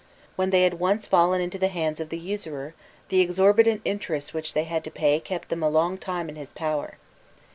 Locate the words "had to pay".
4.63-5.19